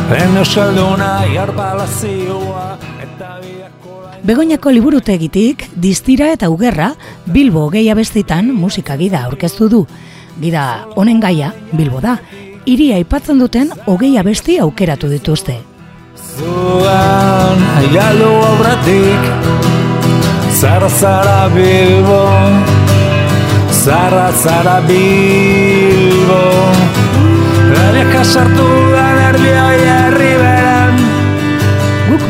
[0.04, 2.83] Ben euskalduna, jarbalizioa, eta
[4.24, 6.94] Begoñako liburutegitik, distira eta ugerra,
[7.26, 9.80] Bilbo gehi abestitan musika gida aurkeztu du.
[10.40, 12.14] Gida honen gaia, Bilbo da,
[12.64, 15.58] iria aipatzen duten hogei abesti aukeratu dituzte.
[16.38, 19.28] Zuan, aialu obratik,
[20.56, 22.24] zara zara Bilbo,
[23.84, 26.40] zara zara Bilbo,
[27.74, 30.03] Gariak sartu da Guk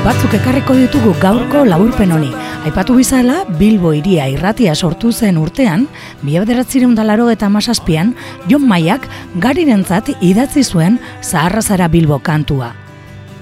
[0.04, 2.28] batzuk ekarriko ditugu gaurko laburpen honi.
[2.68, 5.86] Aipatu bizala, Bilbo iria irratia sortu zen urtean,
[6.20, 8.12] biabderatzireun dalaro eta masazpian,
[8.50, 9.08] Jon Maiak
[9.40, 12.74] garirentzat idatzi zuen Zaharra Bilbo kantua.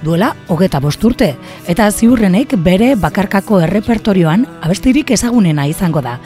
[0.04, 1.34] Duela, hogeta bosturte,
[1.66, 6.20] eta ziurrenek bere bakarkako errepertorioan abestirik ezagunena izango da.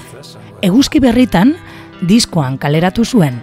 [0.60, 1.56] Eguzki berritan,
[2.02, 3.40] diskoan kaleratu zuen,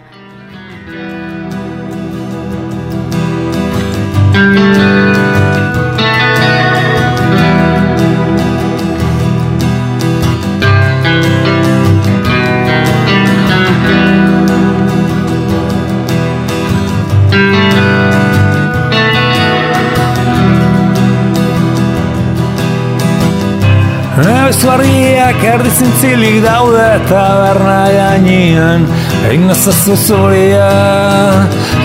[24.54, 28.84] Ebezuarriak erdi zintzilik daude taberna gainean.
[29.26, 30.68] Egin nazazu zuria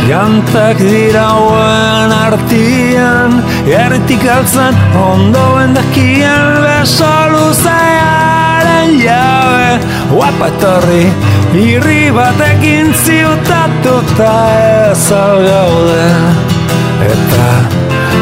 [0.04, 9.80] Jantak dira hauen artian Erritik altzen ondo bendakian Beso luzearen jabe.
[10.12, 11.06] Guapa etorri
[11.64, 14.34] Irri batekin ziutatuta
[14.92, 16.04] ez gaude.
[17.08, 17.48] Eta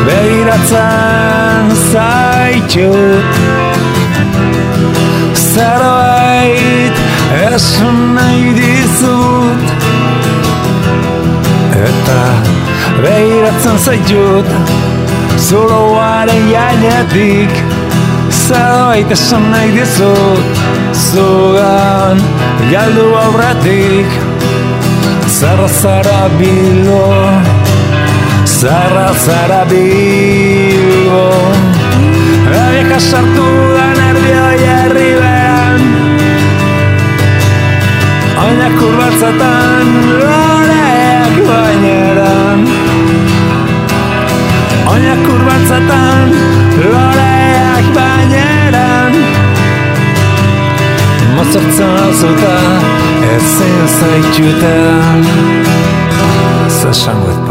[0.07, 3.76] begiratzen zaitut
[5.57, 6.97] zerbait
[7.55, 9.65] esan nahi dizut
[11.87, 12.23] Eta
[13.05, 14.51] behiratzen zaitut
[15.49, 17.55] zuloaren jainetik
[18.47, 20.63] Zerbait esan nahi dizut
[21.07, 22.21] zugan
[22.73, 24.19] galdu aurretik
[25.39, 27.07] Zerra zara bilo
[28.59, 31.25] Zerra zara bilo
[32.47, 35.36] Ebieka sartu da nervioi herribean
[38.47, 39.89] Oinak kurbatzatan
[40.21, 42.61] loreak baineran
[44.93, 46.31] Oinak kurbatzatan
[46.93, 49.19] loreak baineran
[51.35, 52.55] Mozortzen alzuta
[53.35, 55.27] ezin zaitxutan
[56.79, 57.43] Zasangoet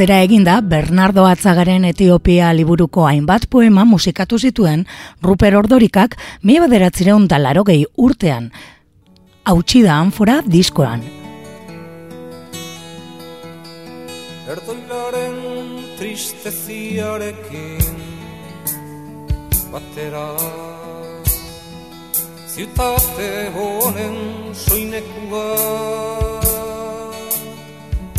[0.00, 4.86] Atzera eginda, Bernardo Atzagaren Etiopia liburuko hainbat poema musikatu zituen
[5.20, 8.48] Ruper Ordorikak mila bederatzireun da larogei urtean.
[9.44, 11.04] Hautsi da anfora diskoan.
[14.48, 15.36] Erdoilaren
[16.00, 18.00] tristeziarekin
[19.68, 20.32] batera
[22.48, 24.16] Ziutate honen
[24.64, 25.44] soinekua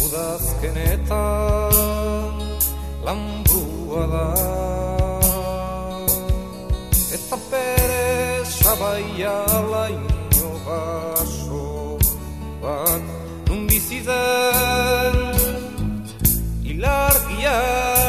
[0.05, 1.70] Udazkenetan
[3.11, 4.27] lambrua da
[7.15, 9.37] Eta bere sabaia
[9.73, 11.65] laino baso
[12.61, 13.03] bat
[13.47, 15.17] Nun bizi den
[16.71, 18.00] ilargiaren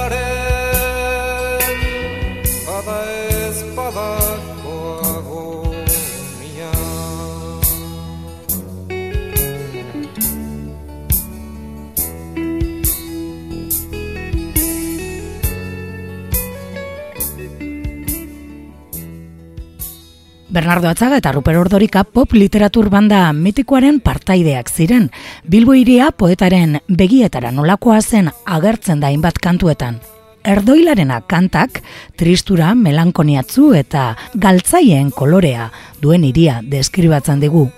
[20.52, 25.06] Bernardo Atzaga eta Ruper Ordorika pop literatur banda mitikoaren partaideak ziren.
[25.48, 29.96] Bilbo iria poetaren begietara nolakoa zen agertzen da hainbat kantuetan.
[30.44, 31.80] Erdoilarena kantak,
[32.20, 35.70] tristura, melankoniatzu eta galtzaien kolorea
[36.02, 37.70] duen iria deskribatzen digu.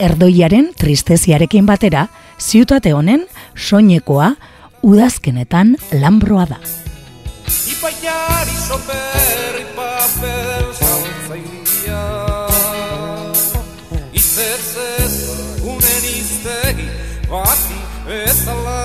[0.00, 2.06] Erdoiaren tristeziarekin batera,
[2.40, 4.32] ziutate honen soinekoa
[4.80, 6.62] udazkenetan lambroa da.
[7.68, 8.56] Ipaiari
[11.30, 12.02] paper saltzailia
[14.12, 15.14] Izetzez
[15.62, 16.88] unen iztegi
[17.30, 18.80] bati bezala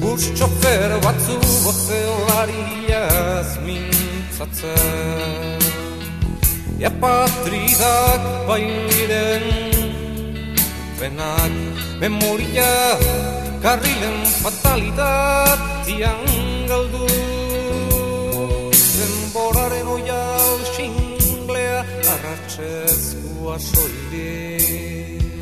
[0.00, 5.55] Bus txofer batzu bozelariaz mintzatzen
[6.76, 9.46] Ja patridak bairen
[11.00, 11.52] Benak
[12.00, 13.00] memoria
[13.64, 16.20] karrilen fatalidatian
[16.68, 17.08] galdu
[18.76, 21.80] Denboraren oial xinglea
[22.12, 25.40] arratxezkoa soilik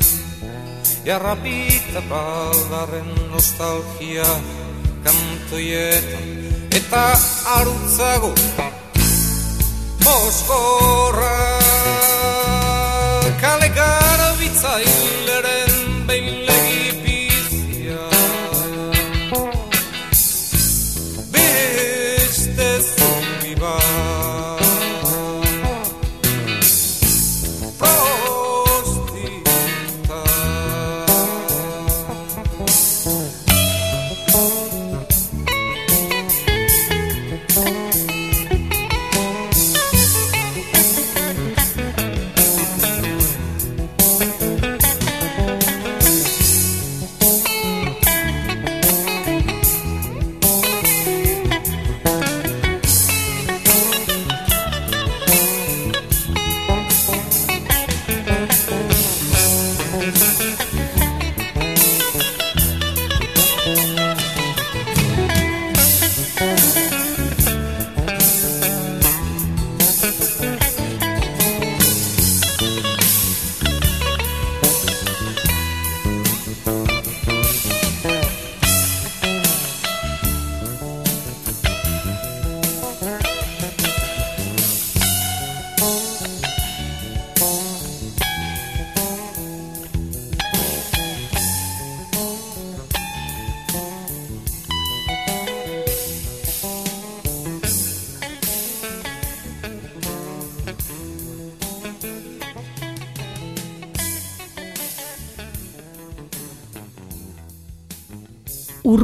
[1.03, 4.29] Jarrapita baldarren nostalgia
[5.03, 6.31] kantoietan
[6.71, 7.03] Eta
[7.59, 8.31] arutzago
[10.05, 11.37] Moskorra
[13.41, 14.29] Kale gara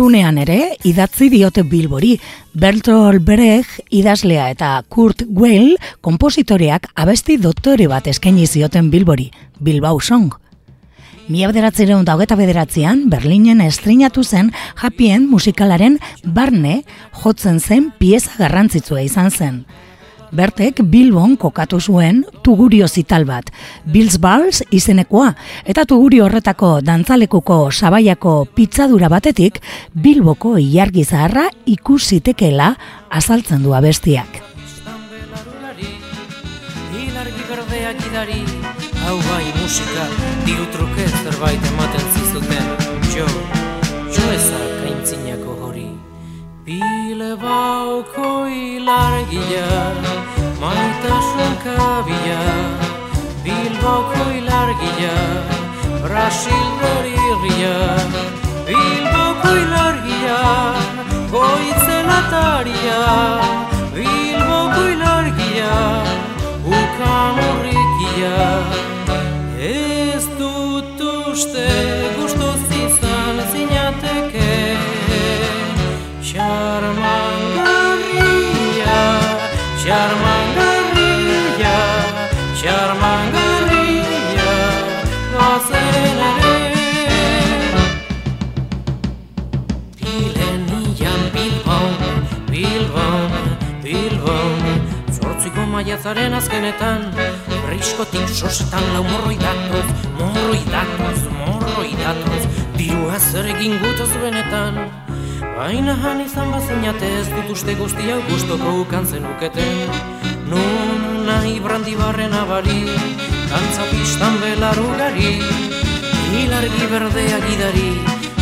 [0.01, 2.15] urrunean ere idatzi diote Bilbori.
[2.57, 9.29] Bertolt Brecht idazlea eta Kurt Weill kompositoreak abesti doktore bat eskaini zioten Bilbori,
[9.59, 10.31] Bilbao Song.
[11.29, 14.49] Mila bederatzereun daugeta bederatzean, Berlinen estrinatu zen
[14.81, 16.81] Happy musikalaren barne
[17.21, 19.65] jotzen zen pieza garrantzitsua izan zen.
[20.31, 23.49] Bertek Bilbon kokatu zuen tugurio zital bat,
[23.85, 25.33] Bills Balls izenekoa,
[25.65, 29.59] eta tuguri horretako dantzalekuko sabaiako pitzadura batetik
[29.93, 32.75] Bilboko ilargi zaharra ikusitekeela
[33.09, 34.39] azaltzen du abestiak.
[39.01, 40.05] Hau bai musika,
[40.45, 42.71] diru truke zerbait ematen zizuten,
[43.15, 43.60] jo
[46.65, 49.69] Bile bauko ilargia,
[50.61, 52.41] maitasun kabia,
[53.43, 55.15] Bilboko ilargia,
[56.05, 57.77] Brasil dorirria,
[58.67, 60.37] Bilboko ilargia,
[61.33, 63.01] goitzen ataria,
[63.97, 65.73] Bilboko ilargia,
[66.61, 68.37] ukan urrikia.
[69.57, 71.69] Ez dut uste
[72.19, 74.80] gustoz izan zinateke,
[76.71, 79.03] Charmangarria,
[79.83, 81.75] charmangarria,
[82.61, 84.51] charmangarria,
[85.33, 86.31] gozen ere.
[89.99, 91.91] Pilenian Bilbon,
[92.47, 93.31] Bilbon,
[93.83, 94.63] Bilbon
[95.11, 97.11] Zortziko maiatzaren azkenetan
[97.67, 99.87] Briskotik sosetan lau morroi datoz
[100.23, 102.43] Morroi datoz, morroi datoz
[102.79, 105.10] Dirua zer egin gutaz benetan
[105.55, 109.91] Baina han izan bazinate ez dut uste guzti hau gustoko ukan zenuketen
[110.51, 112.79] Nun nahi brandi barren abari
[113.51, 115.35] Kantza pistan belar ugari
[116.41, 117.87] Ilargi berdea gidari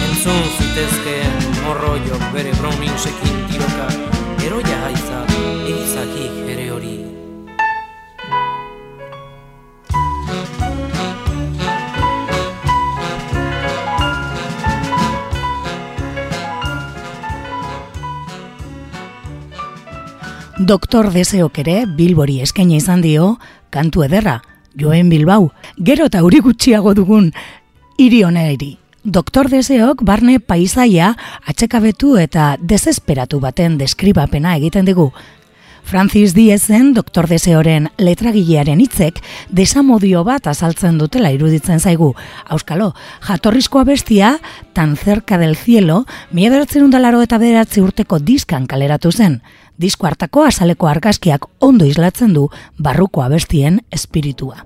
[0.07, 3.91] Entzun zitezkeen morroiok bere browningsekin tiroka
[4.45, 5.23] Eroia haiza,
[5.67, 7.08] egizaki ere hori
[20.59, 23.37] Doktor Deseok ere Bilbori eskaini izan dio
[23.71, 24.41] kantu ederra,
[24.75, 27.29] Joen Bilbao, gero eta uri gutxiago dugun
[27.95, 28.73] hiri honeri.
[29.05, 31.13] Doktor Deseok barne paisaia
[31.47, 35.13] atxekabetu eta desesperatu baten deskribapena egiten digu.
[35.89, 42.11] Francis Diezen Doktor Deseoren letragilearen hitzek desamodio bat azaltzen dutela iruditzen zaigu.
[42.51, 42.91] Auskalo,
[43.25, 44.35] jatorrizkoa bestia,
[44.73, 49.39] tan cerca del cielo, mila beratzen undalaro eta bederatzi urteko diskan kaleratu zen.
[49.79, 54.65] Disko hartako azaleko argazkiak ondo islatzen du barruko abestien espiritua.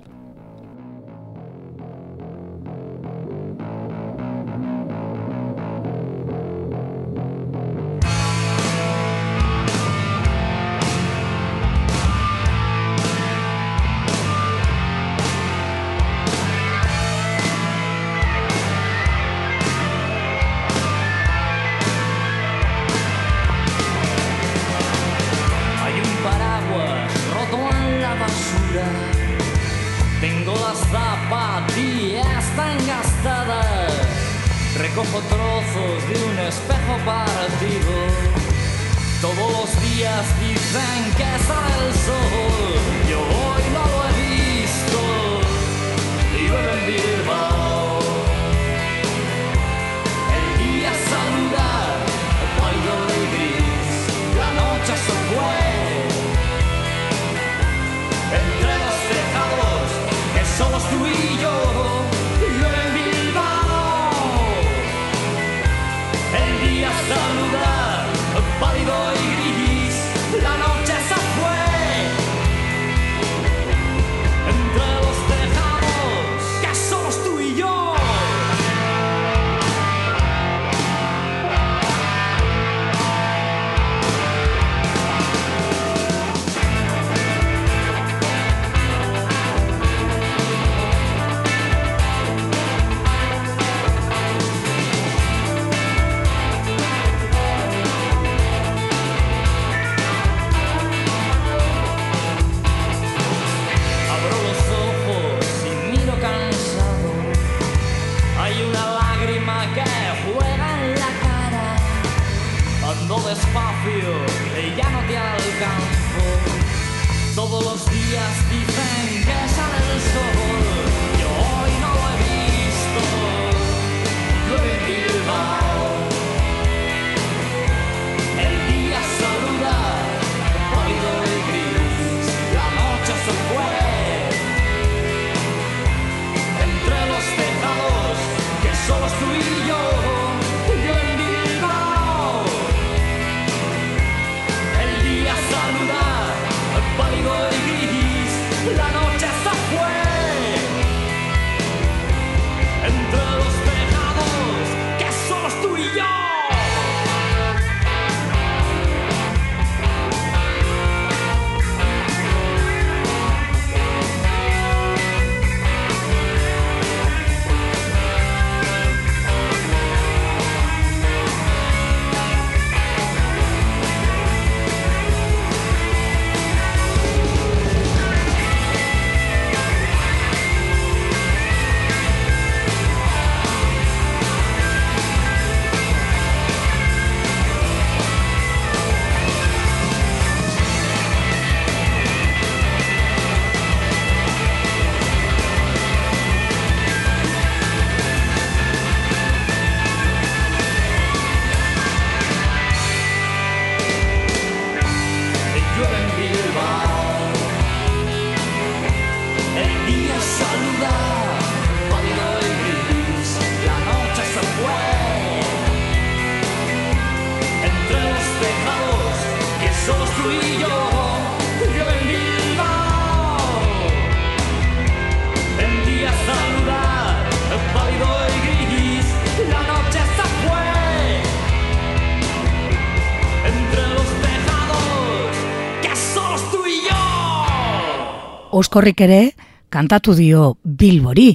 [238.64, 239.34] Oskorrik ere
[239.68, 241.34] kantatu dio Bilbori.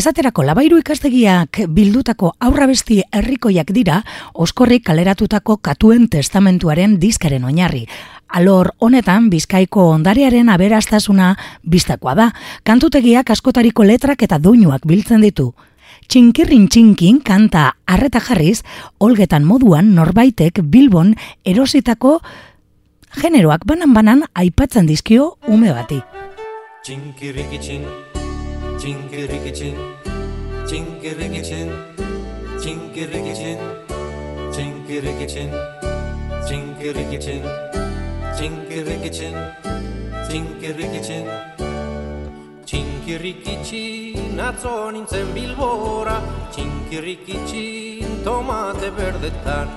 [0.00, 4.00] Esaterako labairu ikastegiak bildutako aurrabesti herrikoiak dira
[4.34, 7.84] Oskorrik kaleratutako katuen testamentuaren diskaren oinarri.
[8.34, 11.30] Alor honetan Bizkaiko ondarearen aberastasuna
[11.62, 12.28] bistakoa da.
[12.66, 15.52] Kantutegiak askotariko letrak eta doinuak biltzen ditu.
[16.08, 18.64] Txinkirrin txinkin kanta arreta jarriz,
[18.98, 21.14] olgetan moduan norbaitek Bilbon
[21.44, 22.18] erositako
[23.16, 26.02] generoak banan-banan aipatzen dizkio ume bati.
[26.84, 27.84] Txinkirikitxin,
[28.78, 29.76] txinkirikitxin,
[30.68, 31.72] txinkirikitxin,
[32.60, 33.58] txinkirikitxin,
[34.54, 35.50] txinkirikitxin,
[36.46, 37.42] txinkirikitxin,
[38.36, 39.34] txinkirikitxin,
[40.28, 41.24] txinkirikitxin.
[42.68, 46.18] Txinkirikitxin, atzo nintzen bilbora,
[46.52, 49.72] txinkirikitxin, tomate berdetan.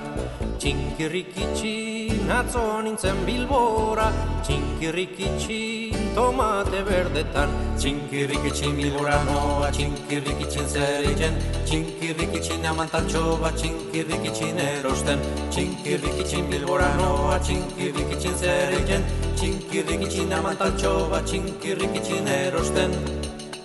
[0.59, 4.07] Txinkirikitxin, atzo nintzen bilbora,
[4.45, 7.49] txinkirikitxin, tomate berdetan.
[7.77, 11.35] Txinkirikitxin bilbora noa, txinkirikitxin zer egin,
[11.69, 15.19] txinkirikitxin amantaltxo bat, txinkirikitxin erosten.
[15.55, 19.05] Txinkirikitxin bilbora noa, txinkirikitxin zer egin,
[19.41, 22.95] txinkirikitxin amantaltxo bat, txinkirikitxin erosten.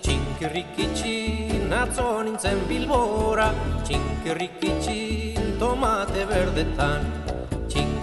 [0.03, 3.53] Txinkirikitxin atzo nintzen bilbora,
[3.87, 7.36] txinkirikitxin tomate berdetan.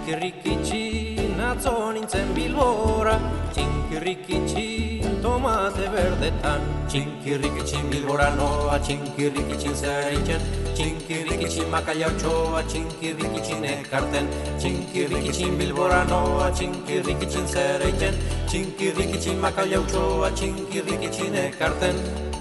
[0.04, 3.14] Txinkirikitxin atzo nintzen bilbora,
[3.56, 6.66] txinkirikitxin tomate berdetan.
[6.92, 10.44] Txinkirikitxin bilbora noa, txinkirikitxin zer egiten,
[10.74, 14.28] txinkirikitxin makaiautxoa, txinkirikitxin ekarten.
[14.60, 18.20] Txinkirikitxin bilbora noa, txinkirikitxin zer egiten,
[18.52, 22.33] txinkirikitxin makaiautxoa, txinkirikitxin ekarten.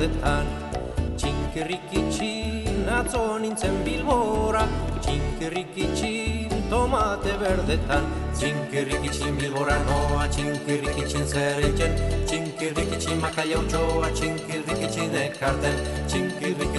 [0.00, 0.46] Tomate berdetan.
[1.16, 4.64] Txinkirikitxin, atzo nintzen bilbora,
[5.04, 8.06] txinkirikitxin, tomate berdetan.
[8.32, 11.92] Txinkirikitxin bilbora noa, txinkirikitxin zer egin,
[12.24, 15.76] txinkirikitxin makaiautxoa, txinkirikitxin ekarten.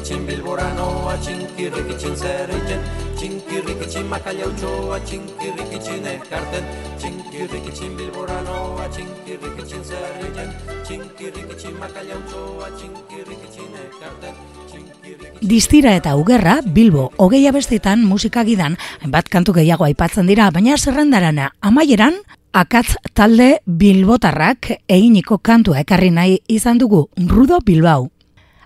[0.02, 2.80] Txinkirikitxin bilbora noa, txinkirikitxin zer egin,
[3.20, 6.70] txinkirikitxin makaiautxoa, txinkirikitxin ekarten.
[6.98, 10.50] Txinkirikitxin bilbora noa, txinkirikitxin zer egin,
[10.88, 14.40] txinkirikitxin makaiautxoa, txinkirikitxin ekarten.
[14.72, 21.52] Txinkirikitxin Distira eta ugerra, Bilbo, hogei abestetan musikagidan, hainbat kantu gehiago aipatzen dira, baina zerrendarana
[21.62, 22.18] amaieran,
[22.58, 28.10] akatz talde Bilbotarrak eginiko kantua ekarri nahi izan dugu Rudo Bilbao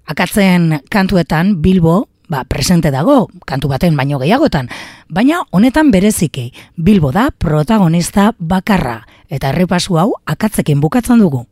[0.05, 4.69] akatzen kantuetan Bilbo ba, presente dago, kantu baten baino gehiagotan,
[5.09, 11.45] baina honetan bereziki, Bilbo da protagonista bakarra, eta errepasu hau akatzekin bukatzen dugu.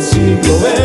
[0.00, 0.79] siglo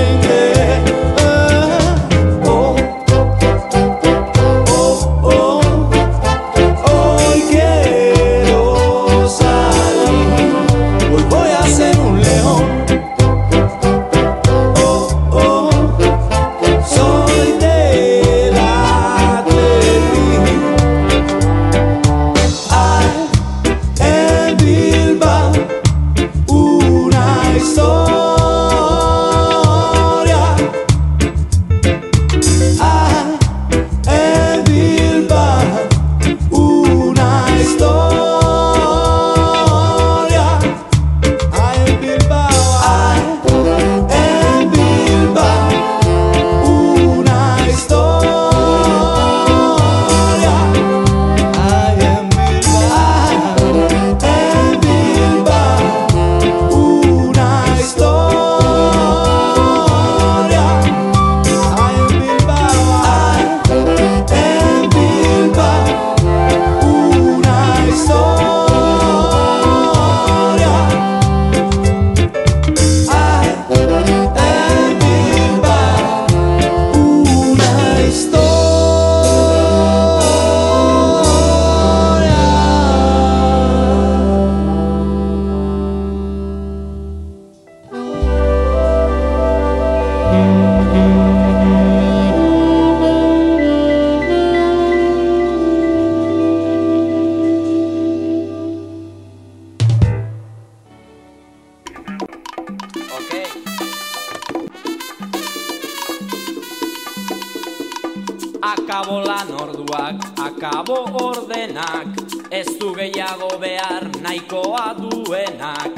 [108.66, 112.08] Akabo lan orduak, akabo ordenak
[112.52, 115.92] Ez du gehiago behar nahikoa duenak.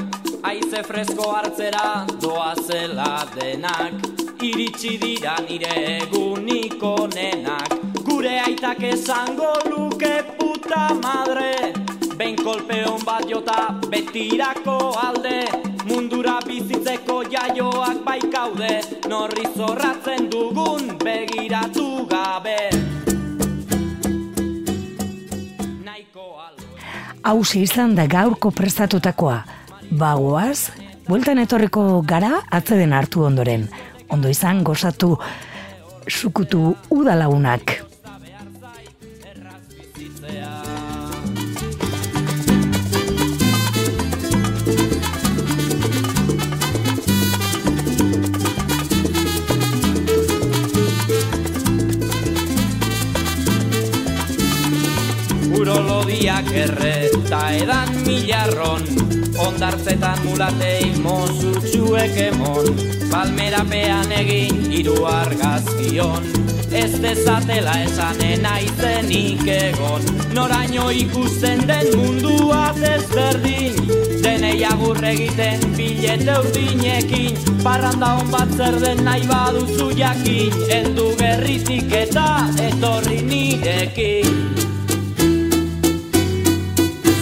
[0.44, 3.94] Aize fresko hartzera doazela denak.
[4.42, 7.78] Iritsi dira nire egunik onenak.
[8.08, 11.74] Gure aitak esango luke puta madre.
[12.18, 13.62] Ben kolpeon bat jota
[13.92, 15.67] betirako alde.
[15.98, 18.74] Mundura bizitzeko jaioak baikaude
[19.10, 22.58] Norri zorratzen dugun begiratu gabe
[27.24, 29.40] Hauze izan da gaurko prestatutakoa.
[29.90, 30.70] Bagoaz,
[31.10, 33.66] bueltan etorriko gara atzeden hartu ondoren.
[34.14, 35.16] Ondo izan gozatu
[36.06, 36.76] sukutu
[56.18, 56.48] udalagunak.
[56.48, 58.82] Urolodiak erreta edan milarron
[59.38, 62.66] Ondartzetan mulatei mozutxuek emon.
[63.12, 66.26] Palmerapean egin hiru argazkion
[66.74, 70.02] Ez dezatela esanen aizenik egon.
[70.34, 73.78] Noraino ikusten den mundua desberdin.
[74.24, 80.54] Denei agur egiten bilete urdinekin Parranda hon bat zer den nahi baduzu jakin.
[80.70, 84.67] Eldu gerritik eta etorri nirekin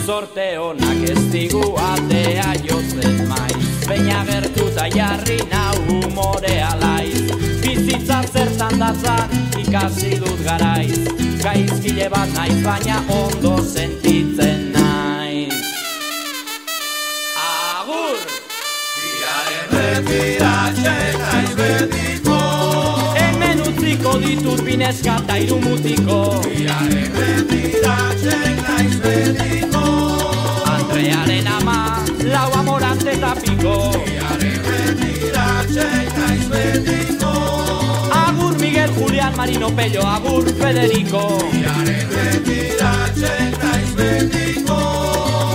[0.05, 3.63] Zorte honak ez digu atea jotzen maiz.
[3.87, 7.23] Baina gertuta jarri nau humore alaiz.
[7.63, 9.33] Bizitza zertan datzan
[9.63, 11.01] ikasi dut garaiz.
[11.41, 15.57] Gaizkile bat naiz baina ondo sentitzen naiz.
[17.49, 18.21] Agur!
[19.71, 20.44] Hemen
[24.15, 26.41] utziko ditut bineska eta hiru mutiko.
[30.73, 33.91] Andrearen ama, lau amorante eta piko.
[38.11, 41.39] Agur Miguel, Julián, Marino, Pello, Agur Federico.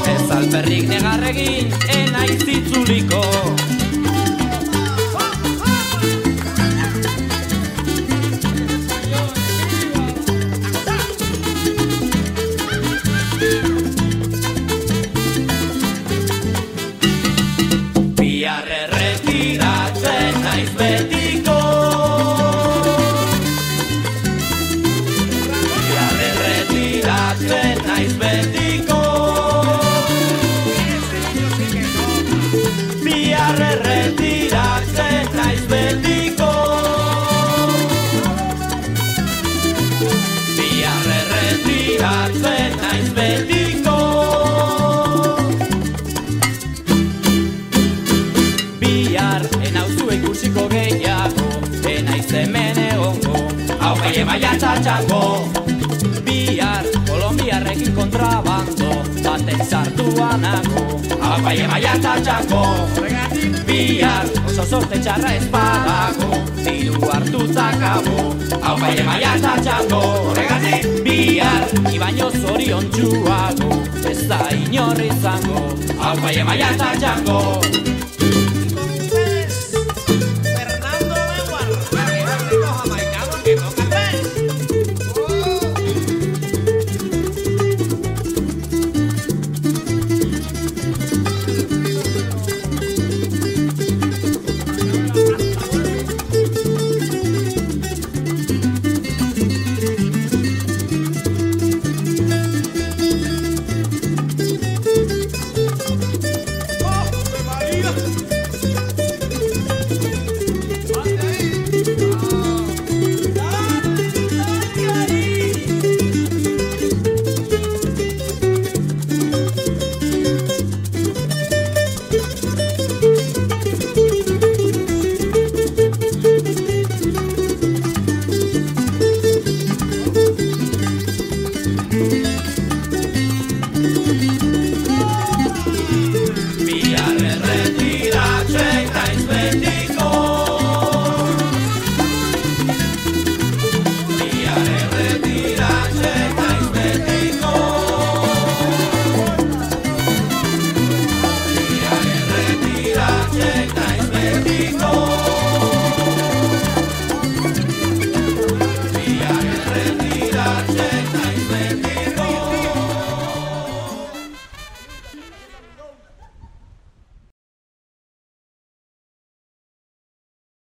[0.06, 3.69] Ez alperrik negarregin, enaiz itzuliko
[60.18, 62.62] Hau bai maia txatxango
[63.66, 71.62] Bihar oso sorte txarra ez badago Diru hartutak abo Hau bai maia txatxango Horregatik bihar
[71.94, 75.68] Ibaino zorion txuago Ez da inorri izango
[76.22, 78.09] bai maia txatxango